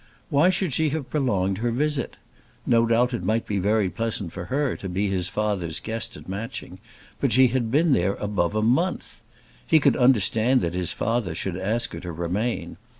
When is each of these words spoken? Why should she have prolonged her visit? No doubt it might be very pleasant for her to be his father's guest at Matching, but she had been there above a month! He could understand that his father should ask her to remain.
Why 0.31 0.49
should 0.49 0.73
she 0.73 0.89
have 0.97 1.11
prolonged 1.11 1.59
her 1.59 1.69
visit? 1.69 2.17
No 2.65 2.87
doubt 2.87 3.13
it 3.13 3.23
might 3.23 3.45
be 3.45 3.59
very 3.59 3.87
pleasant 3.87 4.31
for 4.33 4.45
her 4.45 4.75
to 4.77 4.89
be 4.89 5.09
his 5.09 5.29
father's 5.29 5.79
guest 5.79 6.17
at 6.17 6.27
Matching, 6.27 6.79
but 7.19 7.31
she 7.31 7.49
had 7.49 7.69
been 7.69 7.93
there 7.93 8.15
above 8.15 8.55
a 8.55 8.63
month! 8.63 9.21
He 9.63 9.79
could 9.79 9.95
understand 9.95 10.61
that 10.61 10.73
his 10.73 10.91
father 10.91 11.35
should 11.35 11.55
ask 11.55 11.93
her 11.93 11.99
to 11.99 12.11
remain. 12.11 12.77